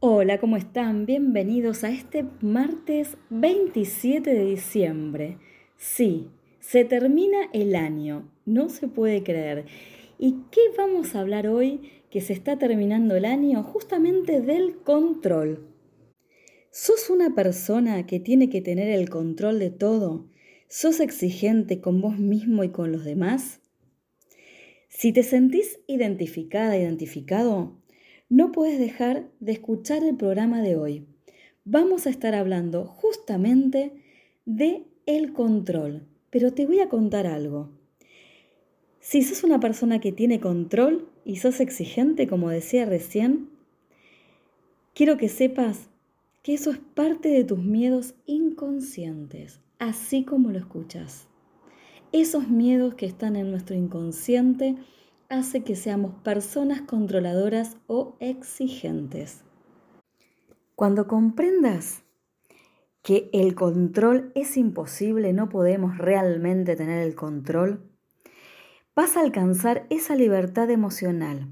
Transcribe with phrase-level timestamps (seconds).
[0.00, 1.06] Hola, ¿cómo están?
[1.06, 5.38] Bienvenidos a este martes 27 de diciembre.
[5.76, 6.28] Sí,
[6.60, 9.64] se termina el año, no se puede creer.
[10.16, 13.64] ¿Y qué vamos a hablar hoy que se está terminando el año?
[13.64, 15.66] Justamente del control.
[16.70, 20.30] ¿Sos una persona que tiene que tener el control de todo?
[20.68, 23.62] ¿Sos exigente con vos mismo y con los demás?
[24.88, 27.76] Si te sentís identificada, identificado,
[28.28, 31.06] no puedes dejar de escuchar el programa de hoy.
[31.64, 33.92] Vamos a estar hablando justamente
[34.44, 37.70] de el control, pero te voy a contar algo.
[39.00, 43.48] Si sos una persona que tiene control y sos exigente, como decía recién,
[44.94, 45.88] quiero que sepas
[46.42, 51.28] que eso es parte de tus miedos inconscientes, así como lo escuchas.
[52.12, 54.76] Esos miedos que están en nuestro inconsciente
[55.28, 59.44] hace que seamos personas controladoras o exigentes.
[60.74, 62.02] Cuando comprendas
[63.02, 67.90] que el control es imposible, no podemos realmente tener el control,
[68.94, 71.48] vas a alcanzar esa libertad emocional.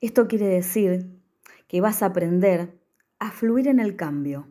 [0.00, 1.20] Esto quiere decir
[1.68, 2.78] que vas a aprender
[3.18, 4.48] a fluir en el cambio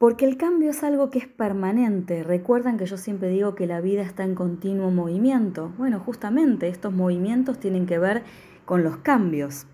[0.00, 2.22] porque el cambio es algo que es permanente.
[2.22, 5.74] Recuerdan que yo siempre digo que la vida está en continuo movimiento.
[5.76, 8.22] Bueno, justamente estos movimientos tienen que ver
[8.64, 9.66] con los cambios.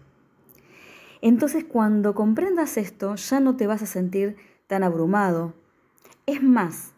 [1.23, 4.35] Entonces cuando comprendas esto ya no te vas a sentir
[4.67, 5.55] tan abrumado.
[6.27, 6.93] Es más,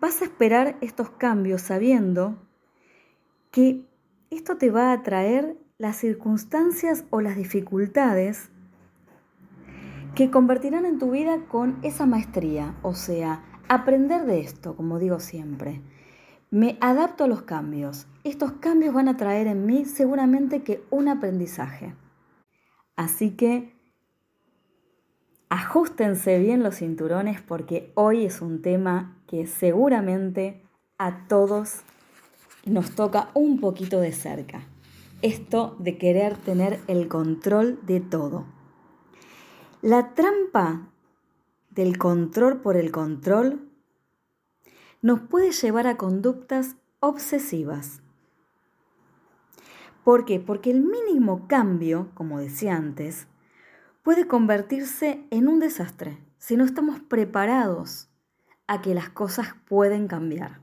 [0.00, 2.36] vas a esperar estos cambios sabiendo
[3.52, 3.84] que
[4.30, 8.50] esto te va a traer las circunstancias o las dificultades
[10.16, 15.20] que convertirán en tu vida con esa maestría, o sea, aprender de esto, como digo
[15.20, 15.82] siempre.
[16.50, 18.06] Me adapto a los cambios.
[18.24, 21.94] Estos cambios van a traer en mí seguramente que un aprendizaje.
[22.96, 23.74] Así que
[25.50, 30.62] ajustense bien los cinturones porque hoy es un tema que seguramente
[30.96, 31.82] a todos
[32.64, 34.62] nos toca un poquito de cerca.
[35.20, 38.55] Esto de querer tener el control de todo.
[39.86, 40.90] La trampa
[41.70, 43.70] del control por el control
[45.00, 48.02] nos puede llevar a conductas obsesivas.
[50.02, 50.40] ¿Por qué?
[50.40, 53.28] Porque el mínimo cambio, como decía antes,
[54.02, 58.08] puede convertirse en un desastre si no estamos preparados
[58.66, 60.62] a que las cosas pueden cambiar.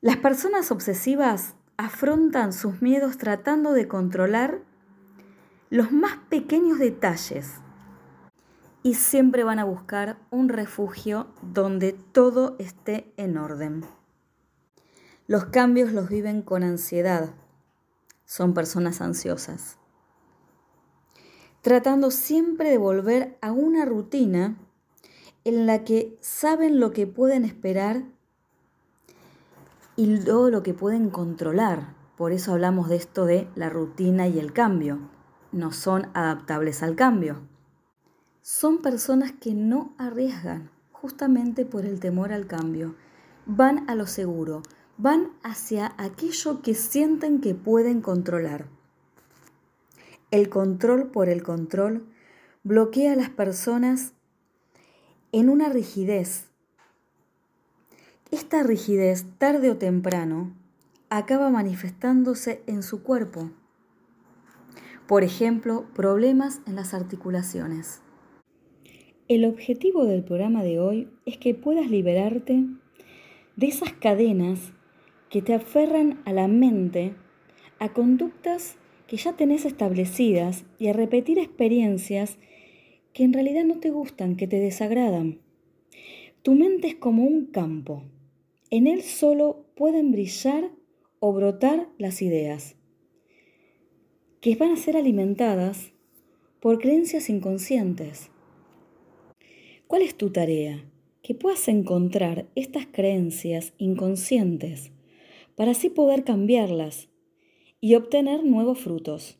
[0.00, 4.60] Las personas obsesivas afrontan sus miedos tratando de controlar
[5.70, 7.63] los más pequeños detalles
[8.86, 13.86] y siempre van a buscar un refugio donde todo esté en orden.
[15.26, 17.30] Los cambios los viven con ansiedad.
[18.26, 19.78] Son personas ansiosas.
[21.62, 24.58] Tratando siempre de volver a una rutina
[25.44, 28.04] en la que saben lo que pueden esperar
[29.96, 31.94] y todo lo que pueden controlar.
[32.18, 34.98] Por eso hablamos de esto de la rutina y el cambio.
[35.52, 37.53] No son adaptables al cambio
[38.46, 42.94] son personas que no arriesgan justamente por el temor al cambio.
[43.46, 44.62] Van a lo seguro,
[44.98, 48.66] van hacia aquello que sienten que pueden controlar.
[50.30, 52.06] El control por el control
[52.64, 54.12] bloquea a las personas
[55.32, 56.44] en una rigidez.
[58.30, 60.52] Esta rigidez, tarde o temprano,
[61.08, 63.50] acaba manifestándose en su cuerpo.
[65.06, 68.00] Por ejemplo, problemas en las articulaciones.
[69.26, 72.62] El objetivo del programa de hoy es que puedas liberarte
[73.56, 74.74] de esas cadenas
[75.30, 77.14] que te aferran a la mente,
[77.78, 78.76] a conductas
[79.06, 82.36] que ya tenés establecidas y a repetir experiencias
[83.14, 85.38] que en realidad no te gustan, que te desagradan.
[86.42, 88.02] Tu mente es como un campo.
[88.68, 90.70] En él solo pueden brillar
[91.20, 92.76] o brotar las ideas,
[94.42, 95.92] que van a ser alimentadas
[96.60, 98.30] por creencias inconscientes
[99.86, 100.82] ¿Cuál es tu tarea?
[101.22, 104.92] Que puedas encontrar estas creencias inconscientes
[105.56, 107.08] para así poder cambiarlas
[107.80, 109.38] y obtener nuevos frutos.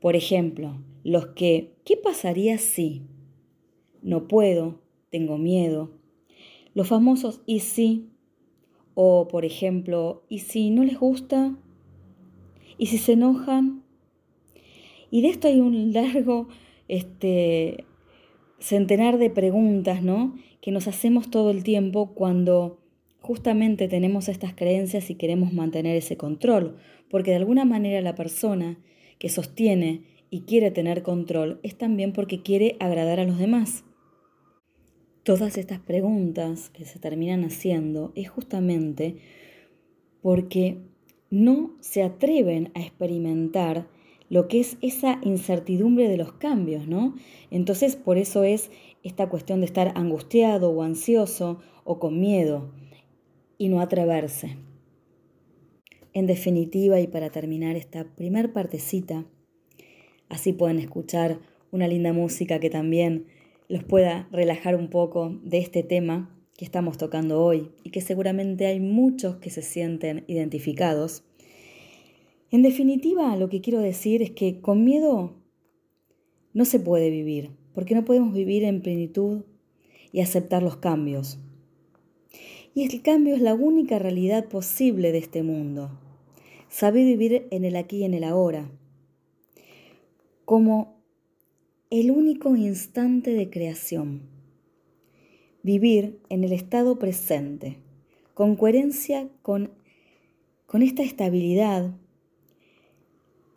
[0.00, 3.02] Por ejemplo, los que, ¿qué pasaría si?
[4.02, 4.80] No puedo,
[5.10, 5.90] tengo miedo.
[6.74, 8.08] Los famosos ¿y si?
[8.94, 11.56] O, por ejemplo, ¿y si no les gusta?
[12.78, 13.82] ¿Y si se enojan?
[15.10, 16.48] Y de esto hay un largo
[16.86, 17.84] este,
[18.60, 20.36] centenar de preguntas, ¿no?
[20.60, 22.78] Que nos hacemos todo el tiempo cuando
[23.20, 26.76] justamente tenemos estas creencias y queremos mantener ese control,
[27.10, 28.78] porque de alguna manera la persona
[29.18, 33.84] que sostiene y quiere tener control es también porque quiere agradar a los demás.
[35.22, 39.16] Todas estas preguntas que se terminan haciendo es justamente
[40.22, 40.78] porque
[41.30, 43.88] no se atreven a experimentar
[44.28, 47.14] lo que es esa incertidumbre de los cambios, ¿no?
[47.50, 48.70] Entonces, por eso es
[49.02, 52.72] esta cuestión de estar angustiado o ansioso o con miedo
[53.56, 54.56] y no atreverse.
[56.12, 59.26] En definitiva, y para terminar esta primer partecita,
[60.28, 61.40] así pueden escuchar
[61.70, 63.26] una linda música que también
[63.68, 68.66] los pueda relajar un poco de este tema que estamos tocando hoy y que seguramente
[68.66, 71.24] hay muchos que se sienten identificados.
[72.50, 75.34] En definitiva, lo que quiero decir es que con miedo
[76.54, 79.42] no se puede vivir, porque no podemos vivir en plenitud
[80.12, 81.38] y aceptar los cambios.
[82.74, 85.90] Y el cambio es la única realidad posible de este mundo.
[86.70, 88.70] Saber vivir en el aquí y en el ahora,
[90.44, 90.96] como
[91.90, 94.22] el único instante de creación.
[95.62, 97.78] Vivir en el estado presente,
[98.32, 99.70] con coherencia con,
[100.66, 101.94] con esta estabilidad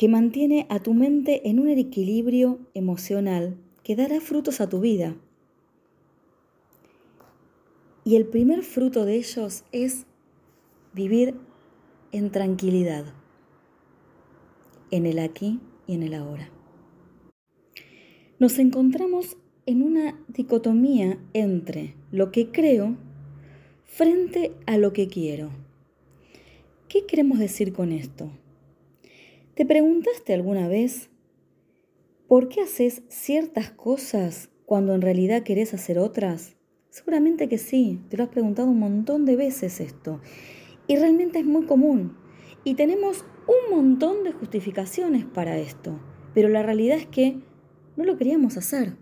[0.02, 5.16] que mantiene a tu mente en un equilibrio emocional que dará frutos a tu vida.
[8.04, 10.08] Y el primer fruto de ellos es
[10.92, 11.36] vivir
[12.12, 13.14] en tranquilidad,
[14.90, 16.50] en el aquí y en el ahora.
[18.40, 19.38] Nos encontramos
[19.68, 22.98] en una dicotomía entre lo que creo
[23.84, 25.52] frente a lo que quiero.
[26.88, 28.32] ¿Qué queremos decir con esto?
[29.54, 31.10] ¿Te preguntaste alguna vez
[32.30, 36.56] por qué haces ciertas cosas cuando en realidad querés hacer otras?
[36.90, 40.22] Seguramente que sí, te lo has preguntado un montón de veces esto.
[40.88, 42.16] Y realmente es muy común.
[42.64, 46.00] Y tenemos un montón de justificaciones para esto.
[46.34, 47.42] Pero la realidad es que
[47.98, 48.96] no lo queríamos hacer.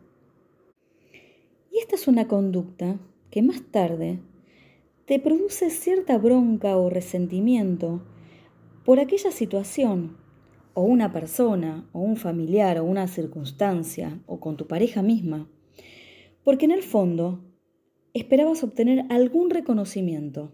[1.71, 2.99] Y esta es una conducta
[3.29, 4.19] que más tarde
[5.05, 8.01] te produce cierta bronca o resentimiento
[8.83, 10.17] por aquella situación
[10.73, 15.49] o una persona, o un familiar, o una circunstancia, o con tu pareja misma,
[16.43, 17.43] porque en el fondo
[18.13, 20.51] esperabas obtener algún reconocimiento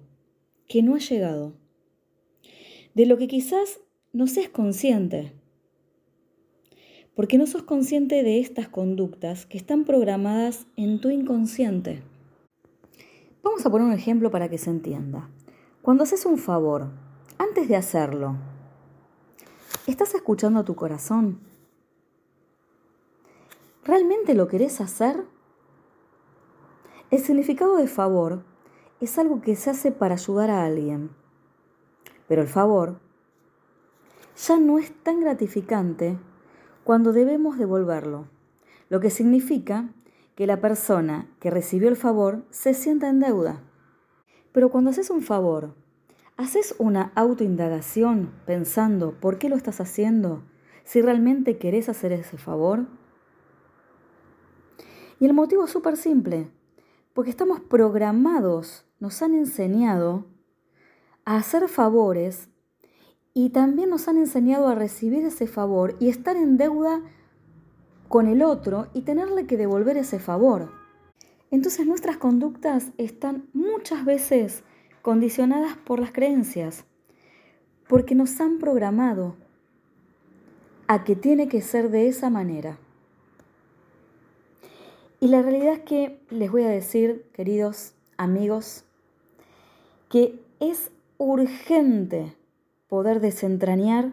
[0.67, 1.53] que no ha llegado,
[2.93, 3.79] de lo que quizás
[4.13, 5.33] no seas consciente,
[7.15, 12.01] porque no sos consciente de estas conductas que están programadas en tu inconsciente.
[13.43, 15.29] Vamos a poner un ejemplo para que se entienda.
[15.81, 16.89] Cuando haces un favor,
[17.37, 18.37] antes de hacerlo,
[19.87, 21.41] ¿Estás escuchando tu corazón?
[23.83, 25.23] ¿Realmente lo querés hacer?
[27.11, 28.41] El significado de favor
[28.99, 31.11] es algo que se hace para ayudar a alguien,
[32.27, 32.99] pero el favor
[34.35, 36.17] ya no es tan gratificante
[36.83, 38.25] cuando debemos devolverlo,
[38.89, 39.89] lo que significa
[40.33, 43.61] que la persona que recibió el favor se sienta en deuda.
[44.51, 45.75] Pero cuando haces un favor
[46.37, 50.43] ¿Haces una autoindagación pensando por qué lo estás haciendo?
[50.83, 52.87] Si realmente querés hacer ese favor.
[55.17, 56.51] Y el motivo es súper simple,
[57.13, 60.25] porque estamos programados, nos han enseñado
[61.23, 62.49] a hacer favores
[63.33, 67.01] y también nos han enseñado a recibir ese favor y estar en deuda
[68.09, 70.69] con el otro y tenerle que devolver ese favor.
[71.49, 74.65] Entonces nuestras conductas están muchas veces
[75.05, 76.83] condicionadas por las creencias,
[77.87, 79.35] porque nos han programado
[80.87, 82.79] a que tiene que ser de esa manera.
[85.19, 88.83] Y la realidad es que les voy a decir, queridos amigos,
[90.09, 92.35] que es urgente
[92.87, 94.11] poder desentrañar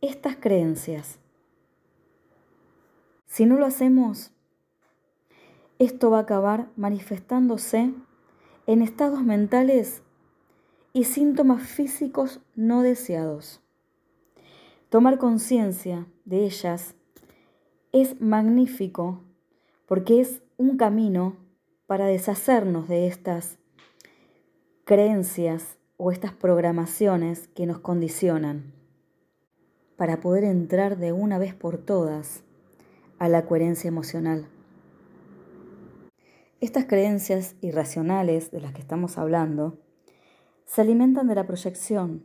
[0.00, 1.18] estas creencias.
[3.26, 4.30] Si no lo hacemos,
[5.78, 7.92] esto va a acabar manifestándose
[8.68, 10.02] en estados mentales
[10.92, 13.62] y síntomas físicos no deseados.
[14.90, 16.94] Tomar conciencia de ellas
[17.92, 19.22] es magnífico
[19.86, 21.36] porque es un camino
[21.86, 23.56] para deshacernos de estas
[24.84, 28.74] creencias o estas programaciones que nos condicionan,
[29.96, 32.42] para poder entrar de una vez por todas
[33.18, 34.46] a la coherencia emocional.
[36.60, 39.78] Estas creencias irracionales de las que estamos hablando
[40.64, 42.24] se alimentan de la proyección,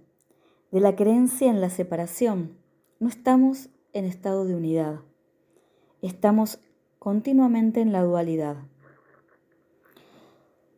[0.72, 2.58] de la creencia en la separación.
[3.00, 5.02] No estamos en estado de unidad,
[6.02, 6.60] estamos
[6.98, 8.58] continuamente en la dualidad.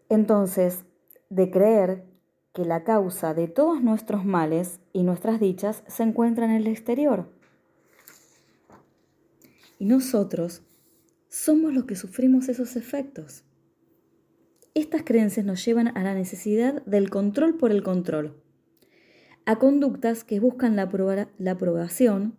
[0.10, 0.84] Entonces,
[1.30, 2.04] de creer
[2.52, 7.30] que la causa de todos nuestros males y nuestras dichas se encuentra en el exterior.
[9.80, 10.62] Y nosotros
[11.36, 13.44] somos los que sufrimos esos efectos.
[14.74, 18.42] Estas creencias nos llevan a la necesidad del control por el control,
[19.46, 20.84] a conductas que buscan la,
[21.52, 22.38] aprobación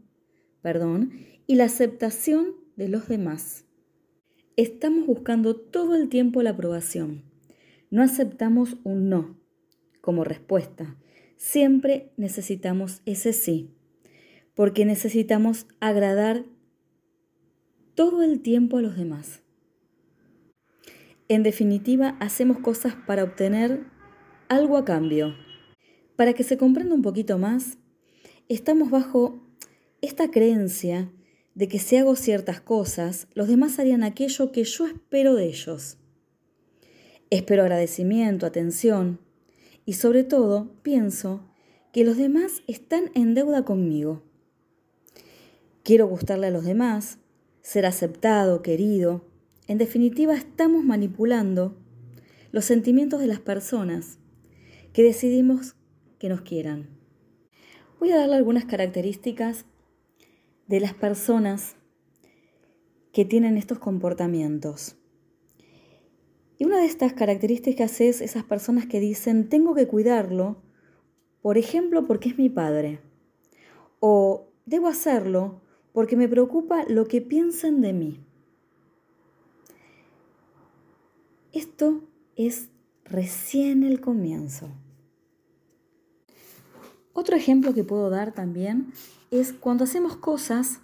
[0.63, 1.13] perdón,
[1.47, 3.67] y la aceptación de los demás.
[4.57, 7.23] Estamos buscando todo el tiempo la aprobación.
[7.91, 9.39] No aceptamos un no
[10.01, 10.97] como respuesta.
[11.37, 13.75] Siempre necesitamos ese sí,
[14.55, 16.47] porque necesitamos agradar
[17.97, 19.41] todo el tiempo a los demás.
[21.29, 23.85] En definitiva, hacemos cosas para obtener
[24.49, 25.35] algo a cambio.
[26.15, 27.79] Para que se comprenda un poquito más,
[28.49, 29.43] estamos bajo
[30.03, 31.11] esta creencia
[31.55, 35.97] de que si hago ciertas cosas, los demás harían aquello que yo espero de ellos.
[37.31, 39.21] Espero agradecimiento, atención
[39.87, 41.49] y sobre todo pienso
[41.95, 44.23] que los demás están en deuda conmigo.
[45.83, 47.19] Quiero gustarle a los demás,
[47.67, 49.25] ser aceptado, querido.
[49.67, 51.77] En definitiva, estamos manipulando
[52.53, 54.21] los sentimientos de las personas
[54.93, 55.75] que decidimos
[56.21, 56.89] que nos quieran.
[57.99, 59.65] Voy a darle algunas características
[60.69, 61.75] de las personas
[63.13, 64.95] que tienen estos comportamientos.
[66.59, 70.63] Y una de estas características es esas personas que dicen, tengo que cuidarlo,
[71.43, 73.01] por ejemplo, porque es mi padre.
[73.99, 75.66] O debo hacerlo
[75.97, 78.21] porque me preocupa lo que piensan de mí.
[81.55, 82.03] Esto
[82.37, 82.69] es
[83.07, 84.69] recién el comienzo.
[87.15, 88.93] Otro ejemplo que puedo dar también
[89.31, 90.81] es cuando hacemos cosas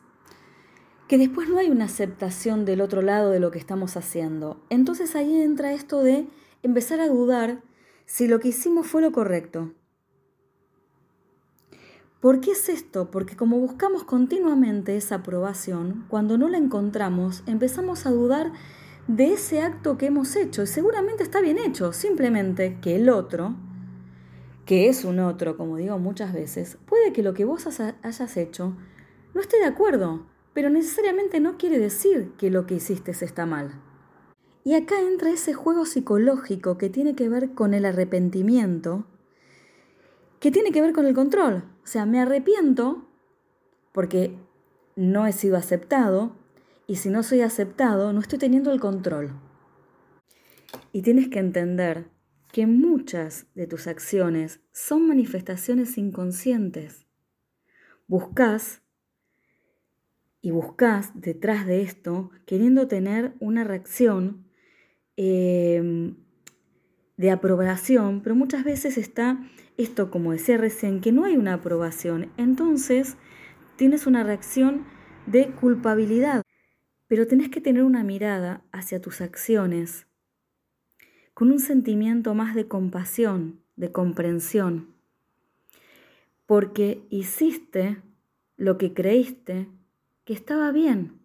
[1.09, 4.65] que después no hay una aceptación del otro lado de lo que estamos haciendo.
[4.71, 6.27] Entonces ahí entra esto de
[6.63, 7.61] empezar a dudar
[8.07, 9.75] si lo que hicimos fue lo correcto.
[12.23, 13.11] ¿Por qué es esto?
[13.11, 18.53] Porque como buscamos continuamente esa aprobación, cuando no la encontramos, empezamos a dudar
[19.09, 20.63] de ese acto que hemos hecho.
[20.63, 23.57] Y seguramente está bien hecho, simplemente que el otro
[24.67, 28.77] que es un otro, como digo muchas veces, puede que lo que vos hayas hecho
[29.35, 30.25] no esté de acuerdo,
[30.55, 33.83] pero necesariamente no quiere decir que lo que hiciste está mal.
[34.63, 39.07] Y acá entra ese juego psicológico que tiene que ver con el arrepentimiento,
[40.43, 41.63] que tiene que ver con el control.
[41.85, 43.09] O sea, me arrepiento
[43.93, 44.37] porque
[44.97, 46.35] no he sido aceptado
[46.89, 49.31] y si no soy aceptado no estoy teniendo el control.
[50.91, 52.09] Y tienes que entender
[52.51, 57.07] que muchas de tus acciones son manifestaciones inconscientes.
[58.09, 58.83] Buscas
[60.41, 64.45] y buscas detrás de esto queriendo tener una reacción
[65.17, 66.17] em,
[67.17, 69.39] de aprobación, pero muchas veces está
[69.77, 72.31] esto, como decía recién, que no hay una aprobación.
[72.37, 73.17] Entonces
[73.77, 74.85] tienes una reacción
[75.27, 76.43] de culpabilidad,
[77.09, 80.07] pero tenés que tener una mirada hacia tus acciones
[81.35, 84.95] con un sentimiento más de compasión, de comprensión,
[86.47, 88.03] porque hiciste
[88.57, 89.69] lo que creíste
[90.25, 91.21] que estaba bien,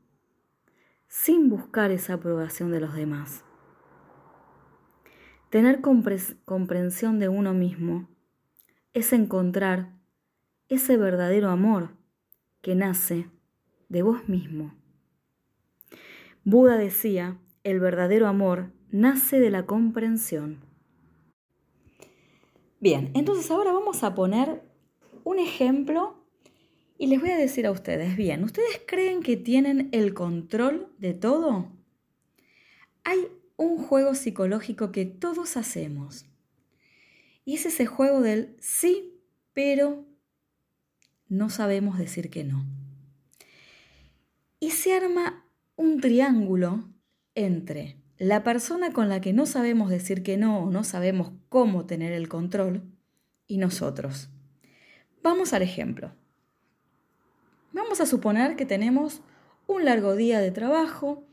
[1.08, 3.44] sin buscar esa aprobación de los demás.
[5.50, 8.08] Tener comprensión de uno mismo
[8.94, 9.94] es encontrar
[10.70, 11.96] ese verdadero amor
[12.62, 13.30] que nace
[13.90, 14.74] de vos mismo.
[16.44, 20.62] Buda decía, el verdadero amor nace de la comprensión.
[22.80, 24.62] Bien, entonces ahora vamos a poner
[25.24, 26.24] un ejemplo
[26.98, 31.14] y les voy a decir a ustedes, bien, ¿ustedes creen que tienen el control de
[31.14, 31.68] todo?
[33.04, 36.26] Hay un juego psicológico que todos hacemos.
[37.48, 39.22] Y es ese juego del sí,
[39.54, 40.06] pero
[41.30, 42.66] no sabemos decir que no.
[44.60, 45.46] Y se arma
[45.78, 46.90] un triángulo
[47.36, 51.86] entre la persona con la que no sabemos decir que no o no sabemos cómo
[51.86, 52.84] tener el control
[53.48, 54.28] y nosotros.
[55.24, 56.12] Vamos al ejemplo.
[57.72, 59.22] Vamos a suponer que tenemos
[59.68, 61.24] un largo día de trabajo,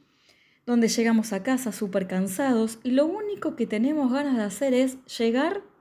[0.65, 5.05] donde llegamos a casa súper cansados y lo único que tenemos ganas de hacer es
[5.07, 5.74] llegar,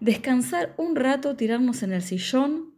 [0.00, 2.74] descansar un rato, tirarnos en el sillón,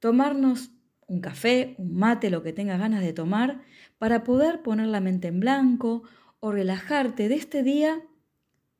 [0.00, 0.70] tomarnos
[1.06, 3.62] un café, un mate, lo que tengas ganas de tomar,
[3.98, 6.02] para poder poner la mente en blanco
[6.40, 8.02] o relajarte de este día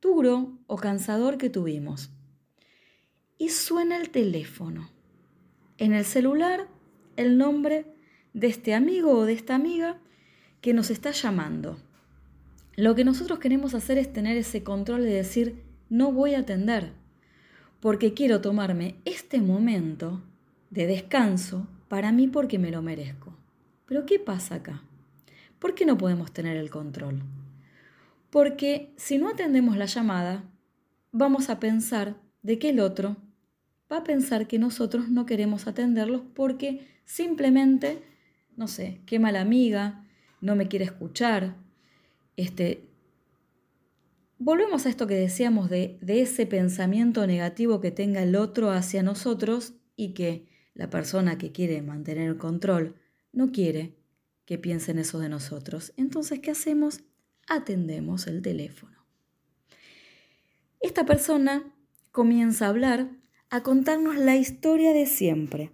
[0.01, 2.11] duro o cansador que tuvimos.
[3.37, 4.89] Y suena el teléfono.
[5.77, 6.67] En el celular
[7.15, 7.85] el nombre
[8.33, 9.99] de este amigo o de esta amiga
[10.61, 11.77] que nos está llamando.
[12.75, 16.91] Lo que nosotros queremos hacer es tener ese control de decir, no voy a atender,
[17.79, 20.21] porque quiero tomarme este momento
[20.69, 23.33] de descanso para mí porque me lo merezco.
[23.85, 24.83] Pero ¿qué pasa acá?
[25.59, 27.21] ¿Por qué no podemos tener el control?
[28.29, 30.43] Porque si no atendemos la llamada,
[31.11, 33.17] vamos a pensar de que el otro
[33.91, 38.03] va a pensar que nosotros no queremos atenderlos porque simplemente,
[38.57, 40.05] no sé, qué mala amiga,
[40.41, 41.55] no me quiere escuchar.
[42.35, 42.83] Este,
[44.37, 49.03] volvemos a esto que decíamos de, de ese pensamiento negativo que tenga el otro hacia
[49.03, 52.95] nosotros y que la persona que quiere mantener el control
[53.31, 53.95] no quiere
[54.45, 55.93] que piensen eso de nosotros.
[55.97, 57.01] Entonces, ¿qué hacemos?
[57.47, 58.95] Atendemos el teléfono.
[60.79, 61.73] Esta persona
[62.11, 63.09] comienza a hablar,
[63.49, 65.71] a contarnos la historia de siempre.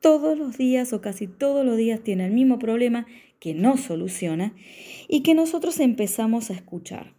[0.00, 3.06] Todos los días o casi todos los días tiene el mismo problema
[3.40, 4.54] que no soluciona
[5.08, 7.14] y que nosotros empezamos a escuchar.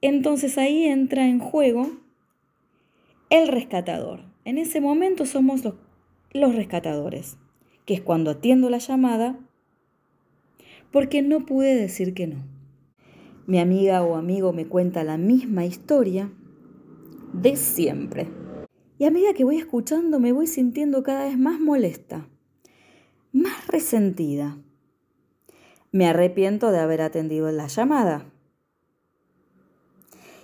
[0.00, 1.90] Entonces ahí entra en juego
[3.30, 4.24] el rescatador.
[4.44, 7.38] En ese momento somos los, rescatadores
[7.86, 9.38] que es cuando atiendo la llamada
[10.90, 12.44] porque no pude decir que no.
[13.46, 16.32] Mi amiga o amigo me cuenta la misma historia
[17.32, 18.28] de siempre.
[18.98, 22.28] Y a medida que voy escuchando me voy sintiendo cada vez más molesta,
[23.32, 24.58] más resentida.
[25.94, 28.26] Me arrepiento de haber atendido la llamada.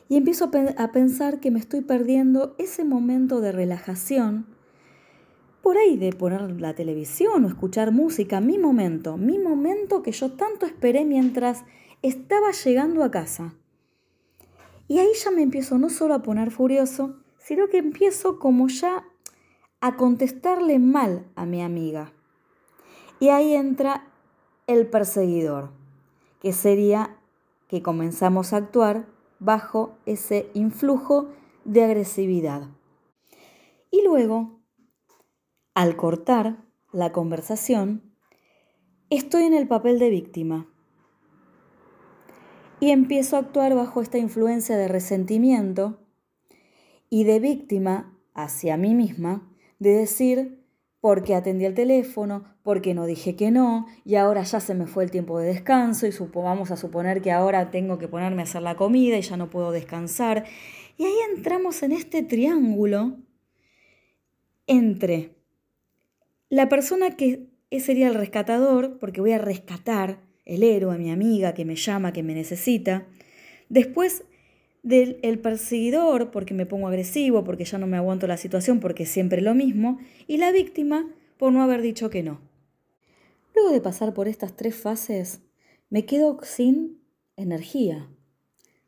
[0.09, 4.47] Y empiezo a pensar que me estoy perdiendo ese momento de relajación
[5.61, 10.31] por ahí de poner la televisión o escuchar música, mi momento, mi momento que yo
[10.31, 11.65] tanto esperé mientras
[12.03, 13.57] estaba llegando a casa.
[14.87, 19.05] Y ahí ya me empiezo no solo a poner furioso, sino que empiezo como ya
[19.81, 22.13] a contestarle mal a mi amiga.
[23.19, 24.10] Y ahí entra
[24.71, 25.71] el perseguidor,
[26.41, 27.17] que sería
[27.69, 29.07] que comenzamos a actuar
[29.41, 31.29] bajo ese influjo
[31.65, 32.69] de agresividad.
[33.91, 34.61] Y luego
[35.75, 38.15] al cortar la conversación,
[39.09, 40.69] estoy en el papel de víctima
[42.79, 45.99] y empiezo a actuar bajo esta influencia de resentimiento
[47.09, 50.65] y de víctima hacia mí misma, de decir,
[51.01, 55.05] porque atendí el teléfono, porque no dije que no, y ahora ya se me fue
[55.05, 58.63] el tiempo de descanso, y vamos a suponer que ahora tengo que ponerme a hacer
[58.63, 60.45] la comida y ya no puedo descansar.
[60.97, 63.17] Y ahí entramos en este triángulo
[64.67, 65.35] entre
[66.51, 67.47] la persona que
[67.79, 72.23] sería el rescatador, porque voy a rescatar el héroe, mi amiga que me llama, que
[72.23, 73.07] me necesita.
[73.69, 74.25] Después
[74.83, 79.05] del el perseguidor, porque me pongo agresivo, porque ya no me aguanto la situación, porque
[79.05, 79.99] es siempre lo mismo.
[80.27, 81.07] Y la víctima,
[81.39, 82.50] por no haber dicho que no.
[83.61, 85.43] Luego de pasar por estas tres fases,
[85.91, 87.03] me quedo sin
[87.37, 88.09] energía,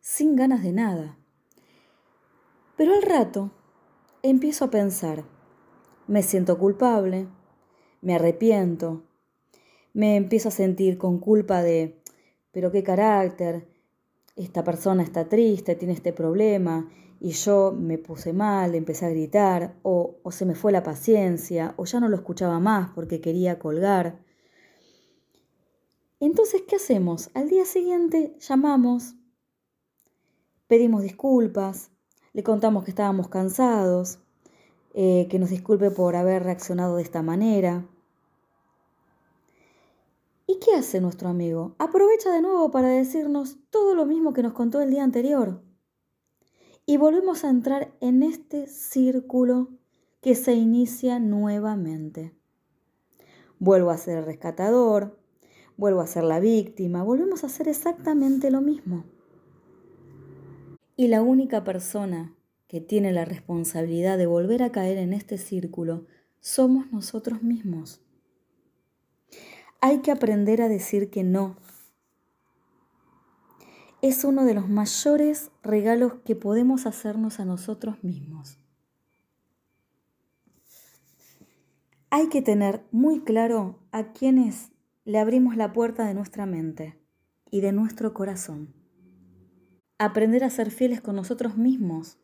[0.01, 1.19] sin ganas de nada.
[2.79, 3.51] Pero al rato
[4.23, 5.25] empiezo a pensar,
[6.07, 7.29] me siento culpable,
[8.01, 9.03] me arrepiento,
[9.93, 12.01] me empiezo a sentir con culpa de,
[12.51, 13.69] pero qué carácter,
[14.37, 16.89] esta persona está triste, tiene este problema,
[17.21, 21.75] y yo me puse mal, empecé a gritar, o, o se me fue la paciencia,
[21.77, 24.32] o ya no lo escuchaba más porque quería colgar.
[26.23, 27.31] Entonces, ¿qué hacemos?
[27.35, 29.17] Al día siguiente llamamos,
[30.69, 31.91] pedimos disculpas,
[32.33, 34.21] le contamos que estábamos cansados,
[34.95, 37.89] eh, que nos disculpe por haber reaccionado de esta manera.
[40.47, 41.75] ¿Y qué hace nuestro amigo?
[41.79, 45.61] Aprovecha de nuevo para decirnos todo lo mismo que nos contó el día anterior.
[46.87, 49.71] Y volvemos a entrar en este círculo
[50.21, 52.33] que se inicia nuevamente.
[53.59, 55.21] Vuelvo a ser el rescatador,
[55.77, 59.05] vuelvo a ser la víctima, volvemos a hacer exactamente lo mismo.
[60.97, 62.35] Y la única persona
[62.69, 66.07] que tiene la responsabilidad de volver a caer en este círculo
[66.41, 68.01] somos nosotros mismos.
[69.81, 71.57] Hay que aprender a decir que no.
[74.01, 78.59] Es uno de los mayores regalos que podemos hacernos a nosotros mismos.
[82.11, 84.72] Hay que tener muy claro a quienes
[85.05, 86.99] le abrimos la puerta de nuestra mente
[87.51, 88.75] y de nuestro corazón.
[89.99, 92.19] Aprender a ser fieles con nosotros mismos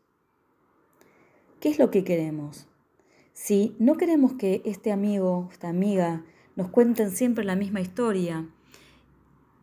[1.59, 2.67] ¿Qué es lo que queremos?
[3.33, 6.23] Si no queremos que este amigo, esta amiga,
[6.55, 8.47] nos cuenten siempre la misma historia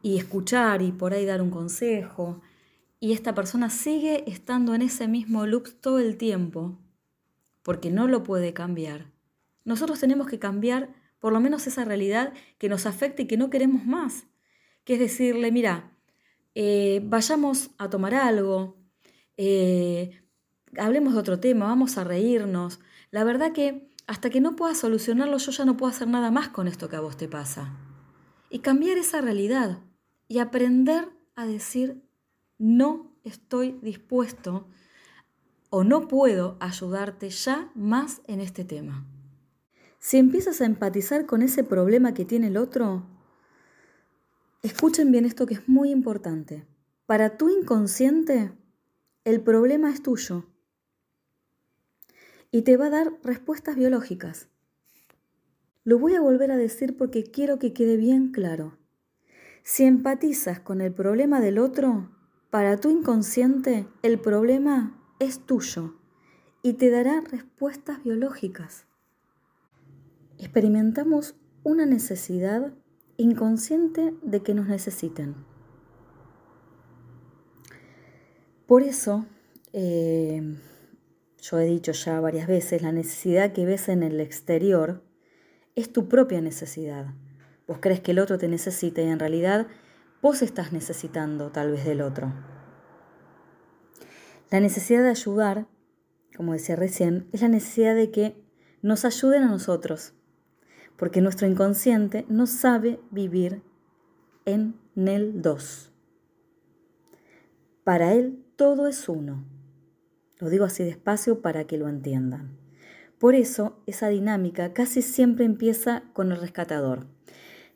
[0.03, 2.43] y escuchar y por ahí dar un consejo,
[3.01, 6.79] y esta persona sigue estando en ese mismo loop todo el tiempo,
[7.63, 9.11] porque no lo puede cambiar.
[9.65, 10.95] Nosotros tenemos que cambiar
[11.27, 14.29] por lo menos esa realidad que nos afecta y que no queremos más,
[14.85, 15.91] que es decirle, mira,
[16.55, 18.77] eh, vayamos a tomar algo,
[19.37, 20.23] eh,
[20.79, 22.79] hablemos de otro tema, vamos a reírnos.
[23.11, 26.51] La verdad que hasta que no puedas solucionarlo, yo ya no puedo hacer nada más
[26.51, 27.77] con esto que a vos te pasa.
[28.49, 29.81] y cambiar esa realidad
[30.29, 32.05] y aprender a decir
[32.57, 34.69] no estoy dispuesto
[35.71, 39.05] o no puedo ayudarte ya más en este tema.
[40.07, 43.03] Si empiezas a empatizar con ese problema que tiene el otro,
[44.63, 46.65] escuchen bien esto que es muy importante.
[47.07, 48.53] Para tu inconsciente,
[49.25, 50.47] el problema es tuyo
[52.53, 54.47] y te va a dar respuestas biológicas.
[55.83, 58.79] Lo voy a volver a decir porque quiero que quede bien claro.
[59.65, 62.13] Si empatizas con el problema del otro,
[62.51, 65.97] para tu inconsciente el problema es tuyo
[66.63, 68.87] y te dará respuestas biológicas.
[70.39, 72.73] Experimentamos una necesidad
[73.17, 75.35] inconsciente de que nos necesiten.
[78.67, 79.27] Por eso,
[79.73, 80.57] eh,
[81.41, 85.03] yo he dicho ya varias veces, la necesidad que ves en el exterior
[85.75, 87.15] es tu propia necesidad.
[87.69, 89.67] Vos crees que el otro te necesita y en realidad
[90.23, 92.33] vos estás necesitando tal vez del otro.
[94.51, 95.67] La necesidad de ayudar,
[96.37, 98.45] como decía recién, es la necesidad de que
[98.83, 100.15] nos ayuden a nosotros,
[100.97, 103.63] porque nuestro inconsciente no sabe vivir
[104.45, 105.93] en el dos.
[107.85, 109.45] Para él todo es uno.
[110.39, 112.57] Lo digo así despacio para que lo entiendan.
[113.19, 117.07] Por eso esa dinámica casi siempre empieza con el rescatador.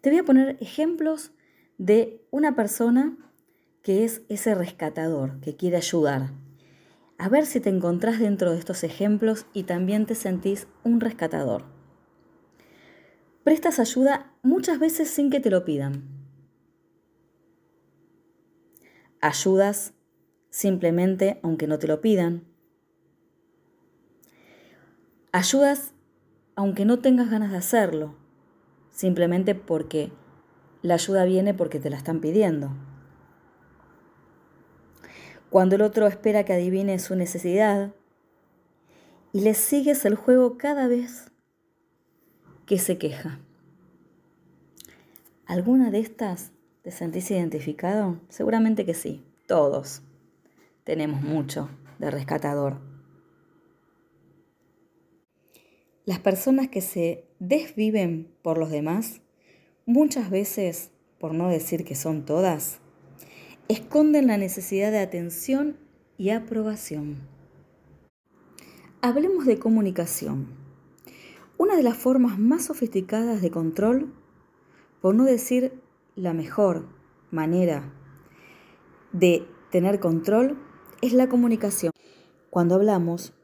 [0.01, 1.33] Te voy a poner ejemplos
[1.79, 3.17] de una persona
[3.83, 6.33] que es ese rescatador, que quiere ayudar,
[7.21, 11.80] a ver si te encontrás dentro de estos ejemplos y también te sentís un rescatador.
[13.44, 16.05] Prestas ayuda muchas veces sin que te lo pidan.
[19.22, 19.94] Ayudas
[20.50, 22.44] simplemente aunque no te lo pidan.
[25.33, 25.94] Ayudas
[26.55, 28.14] aunque no tengas ganas de hacerlo,
[28.90, 30.12] simplemente porque
[30.83, 32.70] la ayuda viene porque te la están pidiendo.
[35.48, 37.94] Cuando el otro espera que adivine su necesidad
[39.33, 41.30] y le sigues el juego cada vez
[42.71, 43.41] que se queja.
[45.45, 46.53] ¿Alguna de estas
[46.83, 48.21] te sentís identificado?
[48.29, 50.03] Seguramente que sí, todos
[50.85, 52.79] tenemos mucho de rescatador.
[56.05, 59.21] Las personas que se desviven por los demás,
[59.85, 62.79] muchas veces, por no decir que son todas,
[63.67, 65.77] esconden la necesidad de atención
[66.19, 67.17] y aprobación.
[69.01, 70.60] Hablemos de comunicación.
[71.61, 74.14] Una de las formas más sofisticadas de control,
[75.03, 75.79] por no decir
[76.16, 76.87] la mejor
[77.31, 77.92] manera
[79.12, 80.57] de tener control,
[81.03, 81.92] es la comunicación.
[82.49, 83.35] Cuando hablamos,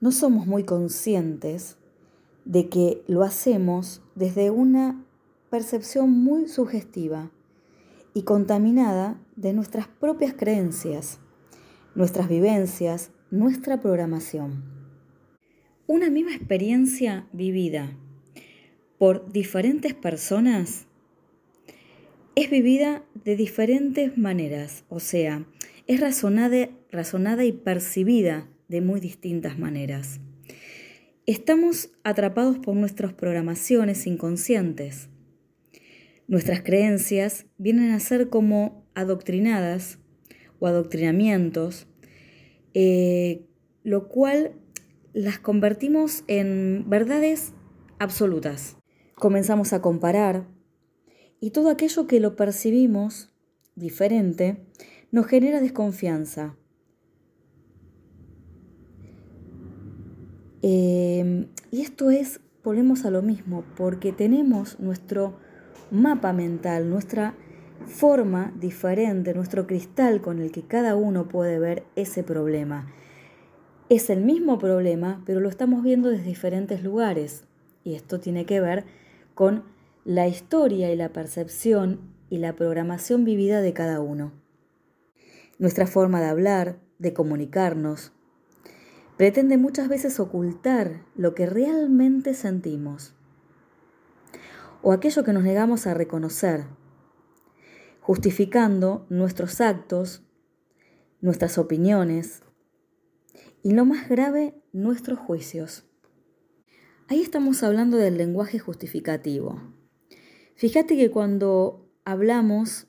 [0.00, 1.78] no somos muy conscientes
[2.44, 5.02] de que lo hacemos desde una
[5.48, 7.30] percepción muy sugestiva
[8.12, 11.20] y contaminada de nuestras propias creencias,
[11.94, 14.79] nuestras vivencias, nuestra programación.
[15.92, 17.98] Una misma experiencia vivida
[18.96, 20.86] por diferentes personas
[22.36, 25.48] es vivida de diferentes maneras, o sea,
[25.88, 30.20] es razonada, razonada y percibida de muy distintas maneras.
[31.26, 35.08] Estamos atrapados por nuestras programaciones inconscientes
[36.28, 39.98] Nuestras creencias vienen a ser como adoctrinadas
[40.60, 41.88] o adoctrinamientos,
[42.74, 43.42] eh,
[43.82, 44.52] lo cual
[45.12, 47.52] las convertimos en verdades
[47.98, 48.76] absolutas.
[49.14, 50.46] Comenzamos a comparar
[51.40, 53.32] y todo aquello que lo percibimos
[53.74, 54.66] diferente
[55.10, 56.56] nos genera desconfianza.
[60.62, 65.38] Eh, y esto es, volvemos a lo mismo, porque tenemos nuestro
[65.90, 67.34] mapa mental, nuestra
[67.86, 72.92] forma diferente, nuestro cristal con el que cada uno puede ver ese problema.
[73.90, 77.42] Es el mismo problema, pero lo estamos viendo desde diferentes lugares.
[77.82, 78.84] Y esto tiene que ver
[79.34, 79.64] con
[80.04, 81.98] la historia y la percepción
[82.28, 84.30] y la programación vivida de cada uno.
[85.58, 88.12] Nuestra forma de hablar, de comunicarnos,
[89.16, 93.14] pretende muchas veces ocultar lo que realmente sentimos
[94.82, 96.64] o aquello que nos negamos a reconocer,
[98.00, 100.22] justificando nuestros actos,
[101.20, 102.44] nuestras opiniones
[103.62, 105.84] y lo más grave, nuestros juicios.
[107.08, 109.60] Ahí estamos hablando del lenguaje justificativo.
[110.54, 112.86] Fíjate que cuando hablamos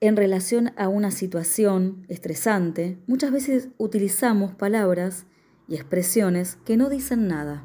[0.00, 5.26] en relación a una situación estresante, muchas veces utilizamos palabras
[5.68, 7.64] y expresiones que no dicen nada.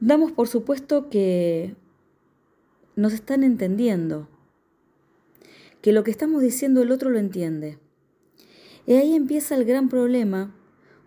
[0.00, 1.76] Damos por supuesto que
[2.96, 4.28] nos están entendiendo,
[5.82, 7.78] que lo que estamos diciendo el otro lo entiende.
[8.86, 10.54] Y ahí empieza el gran problema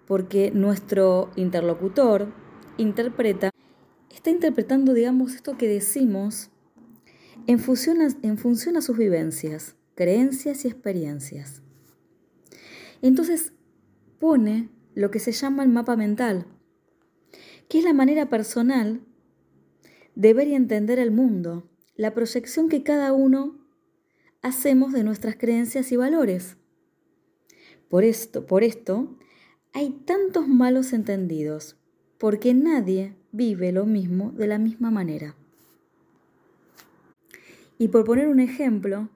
[0.06, 2.34] porque nuestro interlocutor
[2.78, 3.52] interpreta,
[4.14, 6.50] está interpretando, digamos, esto que decimos
[7.48, 11.62] en función a, en función a sus vivencias, creencias y experiencias.
[13.02, 13.54] Entonces
[14.20, 16.48] pone lo que se llama el mapa mental,
[17.68, 19.02] que es la manera personal
[20.16, 23.60] de ver y entender el mundo, la proyección que cada uno
[24.42, 26.58] hacemos de nuestras creencias y valores.
[27.90, 29.16] Por esto, por esto,
[29.74, 31.78] hay tantos malos entendidos,
[32.18, 35.36] porque nadie vive lo mismo de la misma manera.
[37.78, 39.10] Y por poner un ejemplo,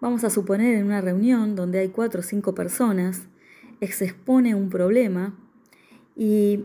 [0.00, 3.28] vamos a suponer en una reunión donde hay cuatro o cinco personas,
[3.92, 5.34] se expone un problema
[6.16, 6.64] y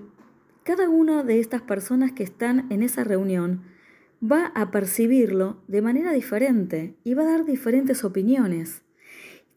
[0.63, 3.63] cada una de estas personas que están en esa reunión
[4.23, 8.83] va a percibirlo de manera diferente y va a dar diferentes opiniones.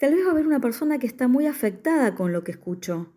[0.03, 3.13] Tal vez va a haber una persona que está muy afectada con lo que escuchó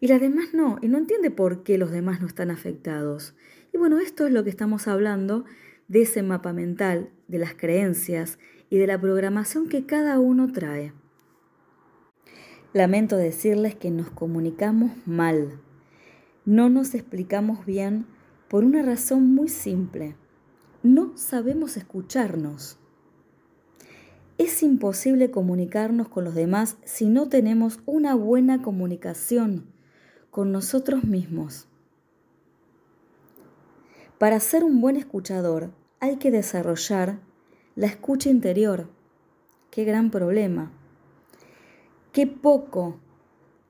[0.00, 3.34] y las demás no, y no entiende por qué los demás no están afectados.
[3.70, 5.44] Y bueno, esto es lo que estamos hablando
[5.88, 8.38] de ese mapa mental, de las creencias
[8.70, 10.94] y de la programación que cada uno trae.
[12.72, 15.60] Lamento decirles que nos comunicamos mal.
[16.46, 18.06] No nos explicamos bien
[18.48, 20.16] por una razón muy simple.
[20.82, 22.78] No sabemos escucharnos.
[24.38, 29.66] Es imposible comunicarnos con los demás si no tenemos una buena comunicación
[30.30, 31.68] con nosotros mismos.
[34.18, 37.20] Para ser un buen escuchador hay que desarrollar
[37.74, 38.88] la escucha interior.
[39.70, 40.72] Qué gran problema.
[42.12, 43.00] Qué poco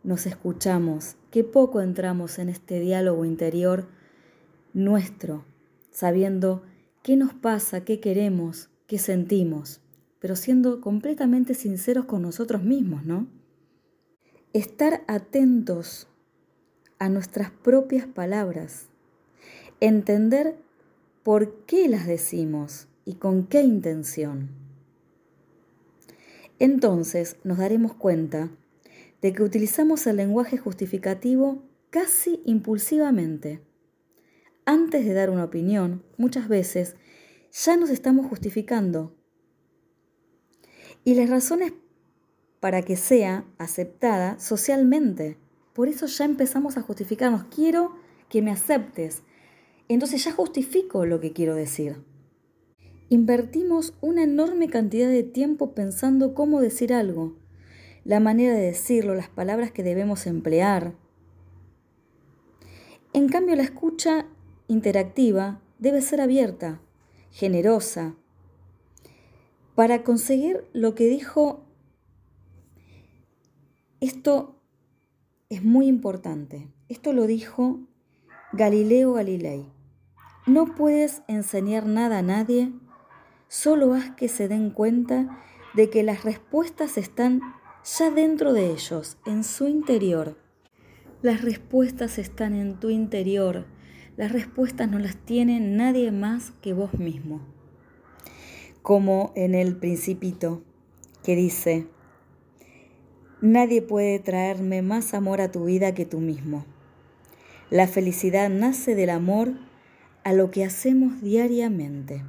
[0.03, 3.89] nos escuchamos, qué poco entramos en este diálogo interior
[4.73, 5.45] nuestro,
[5.91, 6.63] sabiendo
[7.03, 9.81] qué nos pasa, qué queremos, qué sentimos,
[10.23, 13.27] pero siendo completamente sinceros con nosotros mismos, ¿no?
[14.55, 16.09] Estar atentos
[16.99, 18.87] a nuestras propias palabras,
[19.81, 20.57] entender
[21.23, 24.63] por qué las decimos y con qué intención
[26.63, 28.49] entonces nos daremos cuenta
[29.21, 33.61] de que utilizamos el lenguaje justificativo casi impulsivamente.
[34.65, 36.95] Antes de dar una opinión, muchas veces
[37.51, 39.13] ya nos estamos justificando.
[41.05, 41.73] Y las razones
[42.61, 45.37] para que sea aceptada socialmente.
[45.73, 47.45] Por eso ya empezamos a justificarnos.
[47.45, 47.97] Quiero
[48.29, 49.23] que me aceptes.
[49.89, 52.05] Entonces ya justifico lo que quiero decir.
[53.09, 57.37] Invertimos una enorme cantidad de tiempo pensando cómo decir algo,
[58.05, 60.95] la manera de decirlo, las palabras que debemos emplear.
[63.13, 64.27] En cambio, la escucha
[64.69, 66.81] interactiva debe ser abierta,
[67.31, 68.15] generosa,
[69.75, 71.65] para conseguir lo que dijo.
[74.01, 74.61] Esto
[75.49, 76.69] es muy importante.
[76.89, 77.81] Esto lo dijo
[78.53, 79.67] Galileo Galilei.
[80.47, 82.73] No puedes enseñar nada a nadie
[83.53, 85.39] Solo haz que se den cuenta
[85.75, 87.43] de que las respuestas están
[87.85, 90.39] ya dentro de ellos, en su interior.
[91.21, 93.67] Las respuestas están en tu interior.
[94.17, 97.43] Las respuestas no las tiene nadie más que vos mismo.
[98.83, 100.65] Como en el principito
[101.23, 101.87] que dice,
[103.41, 106.67] nadie puede traerme más amor a tu vida que tú mismo.
[107.71, 109.53] La felicidad nace del amor
[110.25, 112.25] a lo que hacemos diariamente.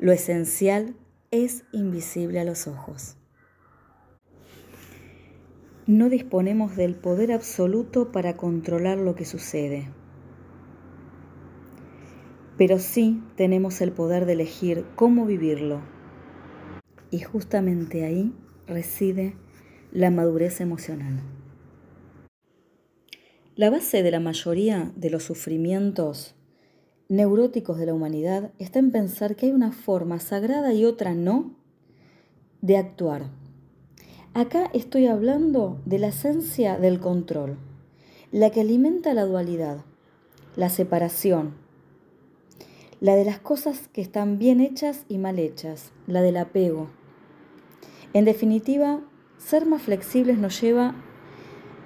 [0.00, 0.96] Lo esencial
[1.30, 3.16] es invisible a los ojos.
[5.86, 9.88] No disponemos del poder absoluto para controlar lo que sucede,
[12.56, 15.80] pero sí tenemos el poder de elegir cómo vivirlo.
[17.10, 18.32] Y justamente ahí
[18.66, 19.36] reside
[19.92, 21.20] la madurez emocional.
[23.56, 26.34] La base de la mayoría de los sufrimientos
[27.08, 31.54] neuróticos de la humanidad está en pensar que hay una forma sagrada y otra no
[32.62, 33.30] de actuar.
[34.32, 37.58] Acá estoy hablando de la esencia del control,
[38.32, 39.84] la que alimenta la dualidad,
[40.56, 41.54] la separación,
[43.04, 46.88] la de las cosas que están bien hechas y mal hechas, la del apego.
[48.14, 49.02] En definitiva,
[49.36, 50.94] ser más flexibles nos lleva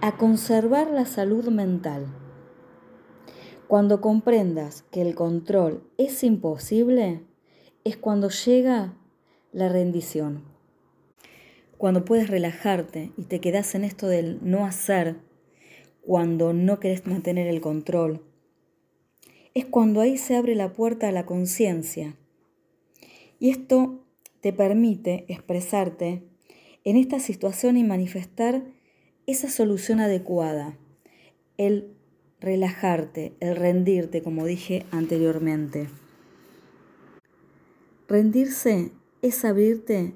[0.01, 2.07] a conservar la salud mental
[3.67, 7.25] cuando comprendas que el control es imposible,
[7.83, 8.95] es cuando llega
[9.51, 10.45] la rendición.
[11.79, 15.17] Cuando puedes relajarte y te quedas en esto del no hacer,
[16.01, 18.23] cuando no querés mantener el control,
[19.59, 22.17] es cuando ahí se abre la puerta a la conciencia.
[23.39, 24.05] Y esto
[24.41, 26.23] te permite expresarte
[26.85, 28.63] en esta situación y manifestar
[29.27, 30.79] esa solución adecuada,
[31.57, 31.93] el
[32.41, 35.89] relajarte, el rendirte, como dije anteriormente.
[38.09, 38.93] Rendirse
[39.23, 40.15] es abrirte,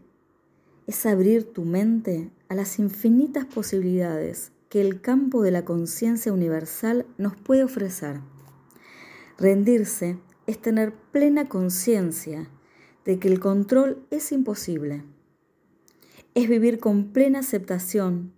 [0.87, 7.05] es abrir tu mente a las infinitas posibilidades que el campo de la conciencia universal
[7.19, 8.21] nos puede ofrecer.
[9.39, 12.49] Rendirse es tener plena conciencia
[13.05, 15.05] de que el control es imposible.
[16.35, 18.33] Es vivir con plena aceptación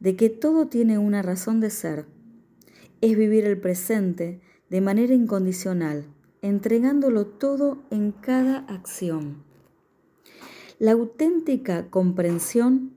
[0.00, 2.06] de que todo tiene una razón de ser.
[3.00, 6.06] Es vivir el presente de manera incondicional,
[6.42, 9.44] entregándolo todo en cada acción.
[10.78, 12.96] La auténtica comprensión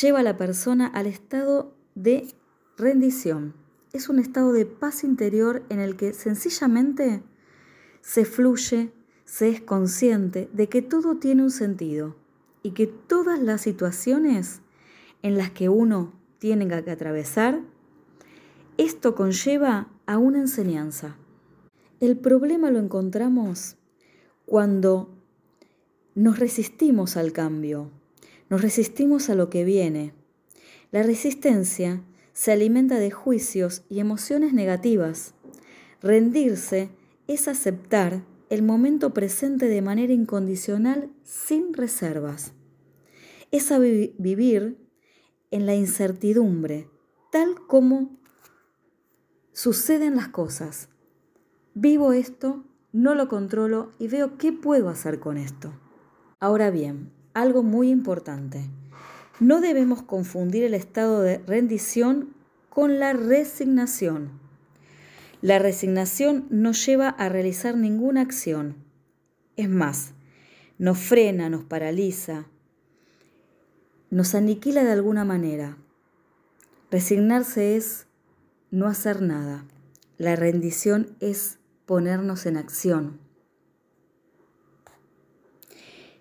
[0.00, 2.26] lleva a la persona al estado de
[2.76, 3.59] rendición.
[3.92, 7.22] Es un estado de paz interior en el que sencillamente
[8.02, 8.92] se fluye,
[9.24, 12.14] se es consciente de que todo tiene un sentido
[12.62, 14.60] y que todas las situaciones
[15.22, 17.60] en las que uno tiene que atravesar,
[18.78, 21.16] esto conlleva a una enseñanza.
[21.98, 23.76] El problema lo encontramos
[24.46, 25.10] cuando
[26.14, 27.90] nos resistimos al cambio,
[28.48, 30.14] nos resistimos a lo que viene.
[30.92, 32.02] La resistencia
[32.40, 35.34] se alimenta de juicios y emociones negativas.
[36.00, 36.88] Rendirse
[37.26, 42.54] es aceptar el momento presente de manera incondicional sin reservas.
[43.50, 43.70] Es
[44.16, 44.78] vivir
[45.50, 46.88] en la incertidumbre,
[47.30, 48.18] tal como
[49.52, 50.88] suceden las cosas.
[51.74, 55.74] Vivo esto, no lo controlo y veo qué puedo hacer con esto.
[56.38, 58.70] Ahora bien, algo muy importante.
[59.40, 62.34] No debemos confundir el estado de rendición
[62.68, 64.38] con la resignación.
[65.40, 68.76] La resignación no lleva a realizar ninguna acción.
[69.56, 70.12] Es más,
[70.76, 72.46] nos frena, nos paraliza,
[74.10, 75.78] nos aniquila de alguna manera.
[76.90, 78.06] Resignarse es
[78.70, 79.64] no hacer nada.
[80.18, 83.29] La rendición es ponernos en acción.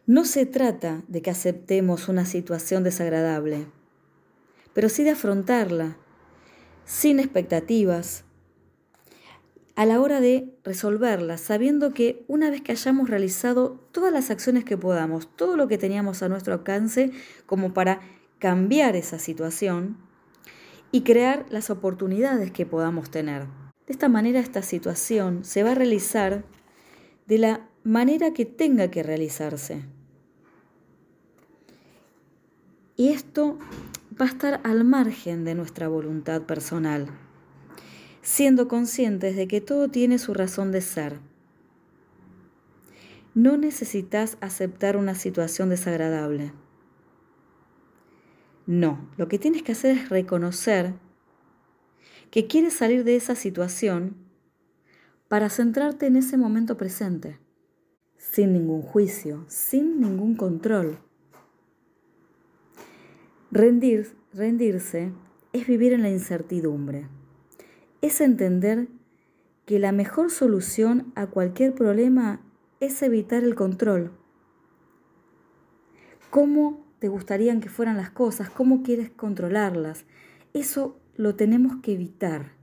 [0.10, 3.68] No se trata de que aceptemos una situación desagradable,
[4.74, 5.98] pero sí de afrontarla,
[6.84, 8.24] sin expectativas,
[9.76, 14.66] a la hora de resolverlas, sabiendo que una vez que hayamos realizado todas las acciones
[14.66, 17.12] que podamos, todo lo que teníamos a nuestro alcance
[17.46, 18.02] como para
[18.40, 19.96] cambiar esa situación
[20.92, 23.44] y crear las oportunidades que podamos tener.
[23.86, 26.46] De esta manera esta situación se va a realizar
[27.28, 29.84] de la manera que tenga que realizarse.
[33.00, 33.58] Y esto
[34.20, 37.08] va a estar al margen de nuestra voluntad personal
[38.22, 41.20] siendo conscientes de que todo tiene su razón de ser.
[43.34, 46.54] No necesitas aceptar una situación desagradable.
[48.66, 50.94] No, lo que tienes que hacer es reconocer
[52.30, 54.16] que quieres salir de esa situación
[55.28, 57.40] para centrarte en ese momento presente,
[58.18, 61.00] sin ningún juicio, sin ningún control.
[63.52, 65.12] Rendir, rendirse
[65.54, 67.08] es vivir en la incertidumbre
[68.02, 68.88] es entender
[69.66, 72.42] que la mejor solución a cualquier problema
[72.80, 74.12] es evitar el control.
[76.30, 78.50] ¿Cómo te gustarían que fueran las cosas?
[78.50, 80.06] ¿Cómo quieres controlarlas?
[80.54, 82.54] Eso lo tenemos que evitar.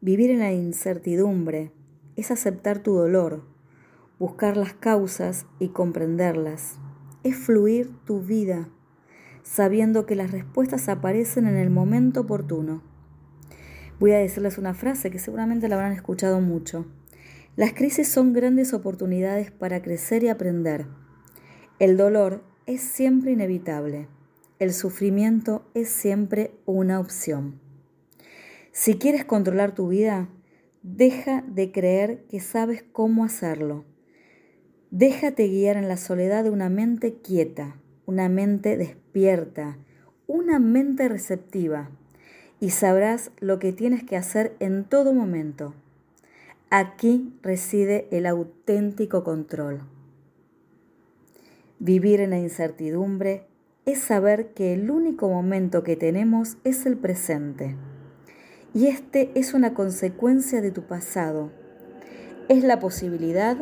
[0.00, 1.72] Vivir en la incertidumbre
[2.16, 3.42] es aceptar tu dolor,
[4.18, 6.78] buscar las causas y comprenderlas.
[7.24, 8.68] Es fluir tu vida,
[9.46, 12.82] sabiendo que las respuestas aparecen en el momento oportuno
[13.98, 16.86] voy a decirles una frase que seguramente la habrán escuchado mucho.
[17.56, 20.86] Las crisis son grandes oportunidades para crecer y aprender.
[21.78, 24.08] El dolor es siempre inevitable.
[24.58, 27.60] El sufrimiento es siempre una opción.
[28.72, 30.28] Si quieres controlar tu vida,
[30.82, 33.84] deja de creer que sabes cómo hacerlo.
[34.90, 37.76] Déjate guiar en la soledad de una mente quieta,
[38.06, 39.76] una mente despierta,
[40.26, 41.90] una mente receptiva
[42.60, 45.74] y sabrás lo que tienes que hacer en todo momento.
[46.70, 49.82] Aquí reside el auténtico control.
[51.78, 53.46] Vivir en la incertidumbre
[53.84, 57.76] es saber que el único momento que tenemos es el presente.
[58.74, 61.50] Y este es una consecuencia de tu pasado.
[62.48, 63.56] Es la posibilidad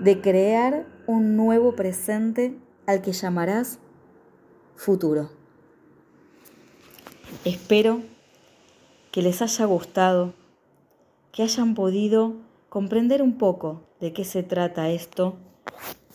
[0.00, 2.54] de crear un nuevo presente
[2.86, 3.78] al que llamarás
[4.76, 5.30] futuro.
[7.44, 8.02] Espero
[9.12, 10.34] que les haya gustado,
[11.32, 12.36] que hayan podido
[12.68, 15.36] comprender un poco de qué se trata esto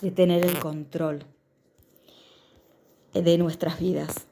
[0.01, 1.26] de tener el control
[3.13, 4.28] de nuestras vidas.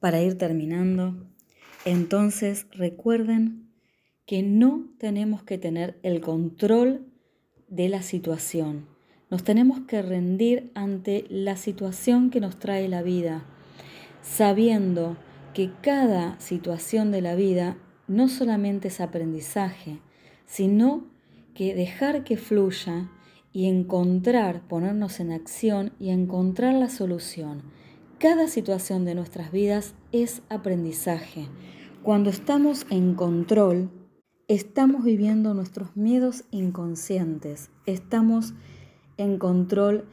[0.00, 1.14] Para ir terminando,
[1.84, 3.67] entonces recuerden
[4.28, 7.06] que no tenemos que tener el control
[7.66, 8.86] de la situación.
[9.30, 13.46] Nos tenemos que rendir ante la situación que nos trae la vida,
[14.20, 15.16] sabiendo
[15.54, 19.98] que cada situación de la vida no solamente es aprendizaje,
[20.44, 21.06] sino
[21.54, 23.10] que dejar que fluya
[23.54, 27.62] y encontrar, ponernos en acción y encontrar la solución.
[28.18, 31.46] Cada situación de nuestras vidas es aprendizaje.
[32.02, 33.90] Cuando estamos en control,
[34.48, 38.54] estamos viviendo nuestros miedos inconscientes, estamos
[39.18, 40.06] en control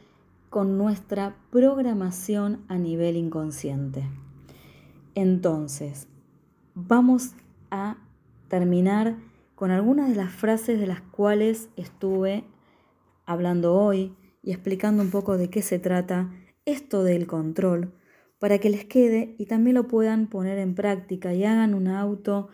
[0.50, 4.04] con nuestra programación a nivel inconsciente.
[5.14, 6.06] Entonces,
[6.74, 7.32] vamos
[7.70, 7.96] a
[8.48, 9.16] terminar
[9.54, 12.44] con algunas de las frases de las cuales estuve
[13.24, 16.30] hablando hoy y explicando un poco de qué se trata
[16.66, 17.94] esto del control,
[18.38, 22.50] para que les quede y también lo puedan poner en práctica y hagan una auto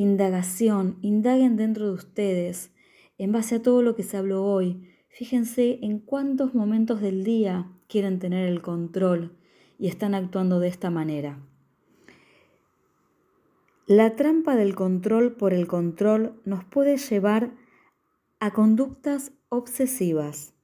[0.00, 2.72] indagación, indaguen dentro de ustedes
[3.18, 4.88] en base a todo lo que se habló hoy.
[5.08, 9.36] Fíjense en cuántos momentos del día quieren tener el control
[9.78, 11.38] y están actuando de esta manera.
[13.86, 17.52] La trampa del control por el control nos puede llevar
[18.38, 20.54] a conductas obsesivas.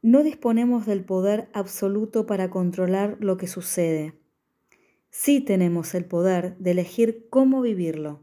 [0.00, 4.21] No disponemos del poder absoluto para controlar lo que sucede.
[5.14, 8.22] Sí tenemos el poder de elegir cómo vivirlo.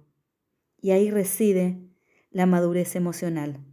[0.82, 1.78] Y ahí reside
[2.32, 3.64] la madurez emocional.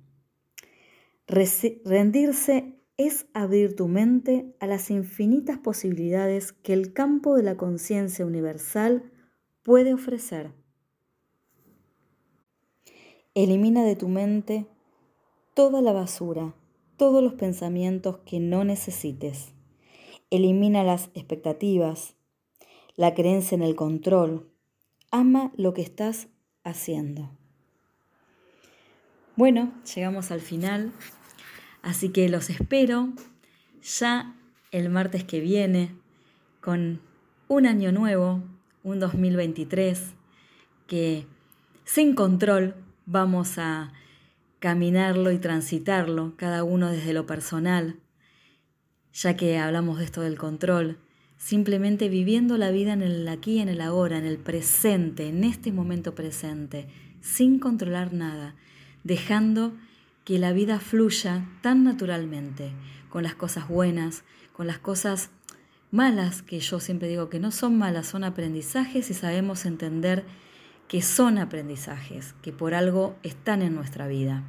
[1.27, 8.27] rendirse es abrir tu mente a las infinitas posibilidades que el campo de la conciencia
[8.27, 9.11] universal
[9.63, 10.53] puede ofrecer.
[13.35, 14.67] Elimina de tu mente
[15.55, 16.55] toda la basura,
[16.99, 19.55] todos los pensamientos que no necesites.
[20.29, 22.16] Elimina las expectativas,
[22.97, 24.51] la creencia en el control.
[25.11, 26.29] Ama lo que estás
[26.65, 27.31] haciendo.
[29.37, 30.93] Bueno, llegamos al final,
[31.83, 33.11] así que los espero
[33.83, 34.35] ya
[34.73, 35.95] el martes que viene
[36.61, 37.01] con
[37.49, 38.43] un año nuevo,
[38.83, 40.15] un 2023
[40.87, 41.27] que
[41.85, 42.75] sin control
[43.05, 43.93] vamos a
[44.59, 48.01] caminarlo y transitarlo, cada uno desde lo personal,
[49.13, 50.99] ya que hablamos de esto del control,
[51.37, 55.73] simplemente viviendo la vida en el aquí, en el ahora, en el presente, en este
[55.73, 56.89] momento presente,
[57.21, 58.55] sin controlar nada,
[59.05, 59.75] dejando
[60.25, 62.73] que la vida fluya tan naturalmente,
[63.11, 65.31] con las cosas buenas, con las cosas
[65.91, 70.25] malas, que yo siempre digo que no son malas, son aprendizajes y sabemos entender
[70.89, 74.45] que son aprendizajes, que por algo están en nuestra vida.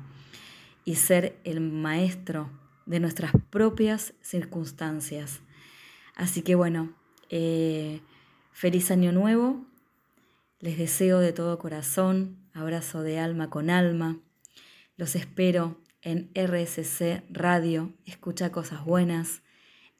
[0.85, 2.49] Y ser el maestro
[2.85, 5.41] de nuestras propias circunstancias.
[6.17, 6.93] Así que bueno,
[7.29, 8.01] eh,
[8.51, 9.63] feliz año nuevo.
[10.59, 14.17] Les deseo de todo corazón, abrazo de alma con alma.
[14.95, 19.43] Los espero en RSC Radio, escucha cosas buenas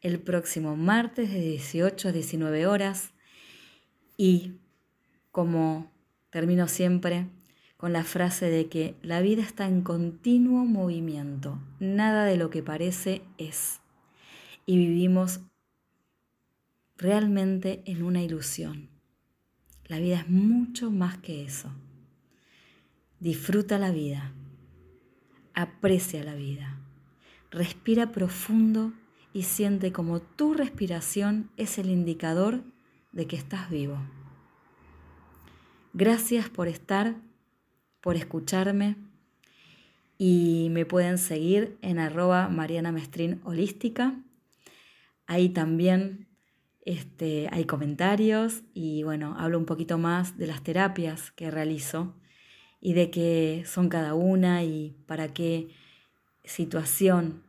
[0.02, 3.12] el próximo martes de 18 a 19 horas
[4.18, 4.54] y
[5.32, 5.92] como
[6.32, 7.28] termino siempre
[7.78, 12.64] con la frase de que la vida está en continuo movimiento, nada de lo que
[12.64, 13.82] parece es
[14.66, 15.42] y vivimos
[16.98, 18.90] realmente en una ilusión.
[19.86, 21.72] La vida es mucho más que eso.
[23.20, 24.34] Disfruta la vida,
[25.54, 26.78] aprecia la vida,
[27.50, 28.94] respira profundo
[29.34, 32.64] y siente como tu respiración es el indicador
[33.12, 33.98] de que estás vivo.
[35.94, 37.16] Gracias por estar,
[38.02, 38.98] por escucharme
[40.18, 44.16] y me pueden seguir en arroba Mariana Mestrín Holística.
[45.26, 46.27] Ahí también
[46.88, 52.16] este, hay comentarios y bueno, hablo un poquito más de las terapias que realizo
[52.80, 55.68] y de qué son cada una y para qué
[56.46, 57.44] situación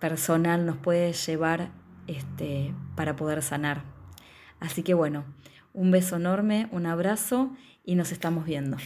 [0.00, 1.72] personal nos puede llevar
[2.06, 3.84] este, para poder sanar.
[4.60, 5.26] Así que bueno,
[5.74, 7.54] un beso enorme, un abrazo
[7.84, 8.78] y nos estamos viendo.